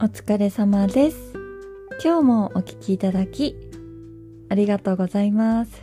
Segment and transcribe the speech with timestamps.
[0.00, 1.32] お疲れ様です。
[2.04, 3.56] 今日もお聞きいただき、
[4.48, 5.82] ありがとうございます。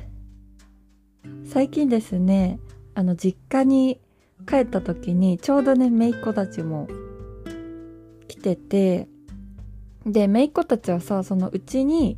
[1.44, 2.58] 最近ですね、
[2.94, 4.00] あの、実家に
[4.48, 6.88] 帰った時に、ちょうどね、姪っ子たちも
[8.30, 9.10] 来てて、
[10.06, 12.18] で、姪っ子たちはさ、そのうちに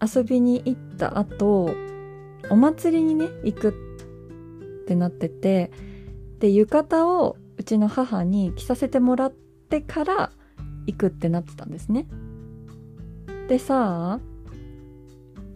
[0.00, 1.70] 遊びに行った後、
[2.48, 3.68] お祭りにね、行く
[4.84, 5.70] ってなってて、
[6.38, 9.32] で、浴衣をうちの母に着させてもらっ
[9.68, 10.32] てから
[10.86, 12.06] 行くってなってたんですね。
[13.48, 14.20] でさ、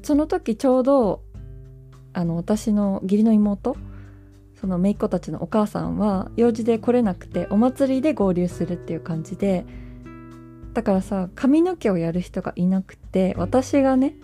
[0.03, 1.23] その時ちょうど、
[2.13, 3.77] あの、私の義理の妹、
[4.61, 9.65] その姪っ子たちのお母さんは用事で来れなくてお祭りで合流するっていう感じで、
[10.75, 14.15] だからさ、髪の毛をやる人がいなくて、私がね、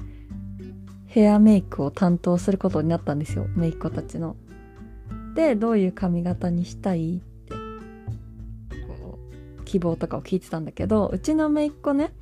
[1.07, 4.37] ヘアメイクを担当することになったんですよ、姪っ子たちの。
[5.35, 7.34] で、どういう髪型にしたいっ、
[9.75, 12.13] 希望とかを聞いてたんだけど、うちの姪っ子ね、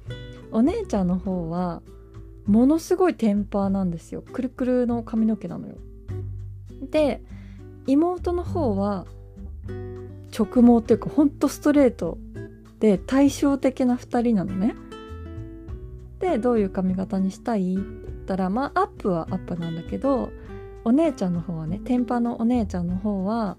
[0.53, 1.83] お姉ちゃんの方は、
[2.47, 4.23] ものすごいテンパーなんですよ。
[4.23, 5.75] くるくるの髪の毛なのよ。
[6.91, 7.23] で、
[7.87, 9.05] 妹の方は、
[10.35, 12.17] 直毛っていうか、ほんとストレート
[12.81, 14.75] で対照的な2人なのね。
[16.21, 20.31] で、どういう髪型にしたいって言ったら、まあ、アップはアップなんだけど、
[20.85, 23.59] お姉ちゃんの方はね、テンパのお姉ちゃんの方は、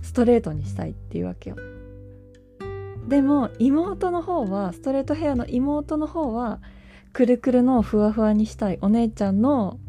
[0.00, 1.56] ストレートにしたいっていうわけよ。
[3.10, 6.60] でも、妹の方は、ストレートヘアの妹の方は、
[7.12, 8.78] くるくるのふわふわにしたい。
[8.82, 9.80] お姉ちゃんの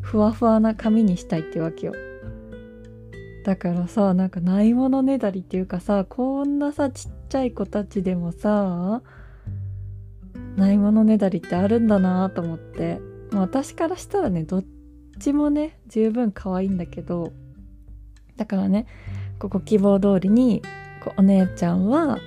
[0.00, 1.92] ふわふわな髪にしたいってわけよ。
[3.44, 9.02] だからさ、なんかないものねだりっていうかさ、こんなさ、ちっちゃい子たちでもさ、
[10.56, 12.98] ないものねだりってあるんだなと思って。
[13.30, 14.64] まあ私からしたらね、どっ
[15.18, 17.34] ちもね、十分可愛いんだけど、
[18.36, 18.86] だからね、
[19.38, 20.62] ここ希望通りに、
[21.04, 22.18] こうお姉ちゃんは、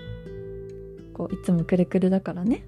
[1.14, 2.66] こういつもくるくるだからね、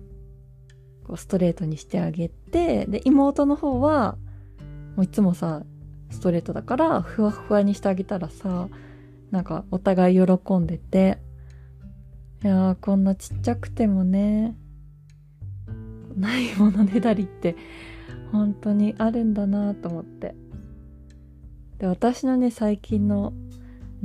[1.05, 4.17] こうストレートにしてあげて、で、妹の方は、
[4.95, 5.63] もういつもさ、
[6.09, 8.69] ストレートだから、ふわふわにしてあげたらさ、
[9.31, 11.17] なんかお互い喜んでて、
[12.43, 14.55] いやー、こんなちっちゃくてもね、
[16.15, 17.55] ないものねだりって、
[18.31, 20.35] 本当にあるんだなと思って。
[21.77, 23.33] で、私のね、最近の、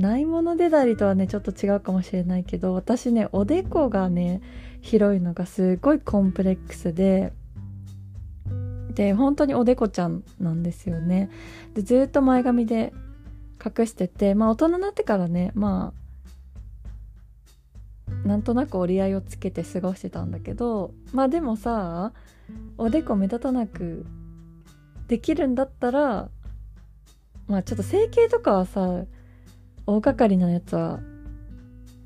[0.01, 4.41] ないものねだりとはね、ちょっと違うかもしれないけど、私ね、おでこがね、
[4.81, 7.33] 広いのがすごいコンプレックスで、
[8.95, 11.29] で、本当におでこちゃんなんですよね。
[11.75, 12.93] で、ずっと前髪で
[13.63, 15.93] 隠してて、まあ大人になってからね、ま
[18.07, 22.11] あ、なんとなく折り合いをつけて過ごしてたんだけど、まあでもさ、
[22.77, 24.05] おでこ目立たなく
[25.07, 26.29] できるんだったら、
[27.47, 29.05] まあちょっと整形とかはさ、
[29.85, 30.99] 大掛かりなやつは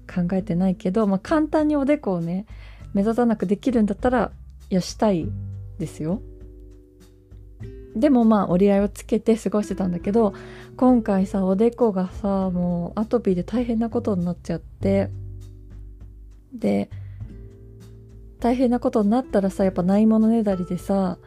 [0.07, 2.45] 考えてないけど、まあ簡単におでこをね、
[2.93, 4.31] 目立たなくできるんだったら、
[4.69, 5.27] いや、したい
[5.77, 6.21] ですよ。
[7.95, 10.33] でもまあ折り合いをつけて過ごしてたんだけど、
[10.77, 15.09] 今回さ、おでこがさ、もうアトピーで大変なことになっちゃって、
[16.53, 16.89] で、
[18.39, 21.17] 大変なことになったらさ、やっぱないものねだりでさ、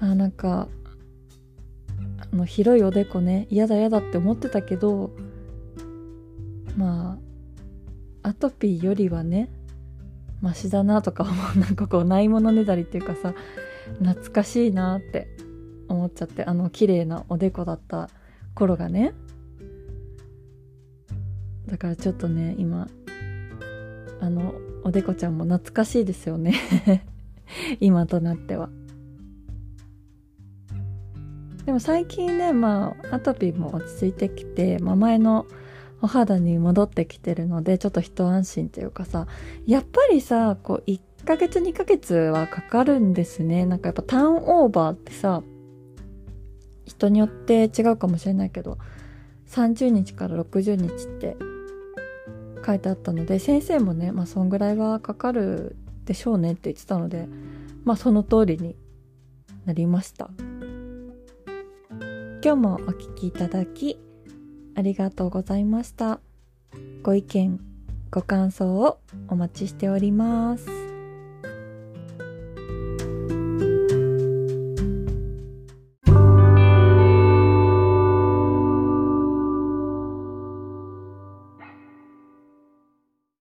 [0.00, 0.68] あ、なんか、
[2.34, 5.10] の、広いおでこね、嫌だ嫌だって思ってたけど、
[6.76, 7.18] ま
[8.22, 9.50] あ、アトピーよりはね、
[10.40, 13.34] マシだなとか思う、なんかこう、ないものねだりっていうかさ、
[13.98, 15.28] 懐かしいなって
[15.88, 18.10] 思っちゃって、あの、綺麗なおでこだった
[18.54, 19.14] 頃がね。
[21.66, 22.88] だからちょっとね、今、
[24.20, 26.54] あの、おでこちゃんも懐かしいですよね。
[27.80, 28.68] 今となっては。
[31.66, 35.46] でも最近ね、まあ、アトピーも落ち着いてきて、まあ前の
[36.02, 39.26] お肌に戻ってきてるので、ちょっと一安心というかさ、
[39.66, 43.64] やっぱりさ、こう、1ヶ月2ヶ月はかかるんですね。
[43.64, 45.42] なんかやっぱターンオーバーってさ、
[46.84, 48.76] 人によって違うかもしれないけど、
[49.48, 51.36] 30日から60日って
[52.66, 57.26] 書いてあったので、先生もね、まあそんぐらいはかかるでしょうねって言ってたので、
[57.84, 58.76] まあその通りに
[59.64, 60.28] なりました。
[62.44, 63.98] 今日もお聞きいただき、
[64.74, 66.20] ありがとうございました。
[67.02, 67.58] ご意見、
[68.10, 68.98] ご感想を
[69.28, 70.83] お待ちしております。